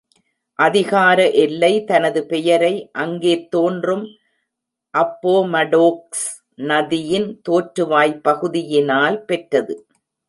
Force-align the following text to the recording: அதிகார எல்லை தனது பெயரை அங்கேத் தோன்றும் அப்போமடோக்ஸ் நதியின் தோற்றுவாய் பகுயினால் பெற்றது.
அதிகார 0.59 1.29
எல்லை 1.41 1.83
தனது 1.83 2.21
பெயரை 2.25 2.71
அங்கேத் 2.91 3.51
தோன்றும் 3.51 4.03
அப்போமடோக்ஸ் 4.93 6.25
நதியின் 6.63 7.29
தோற்றுவாய் 7.49 8.15
பகுயினால் 8.21 9.19
பெற்றது. 9.25 9.75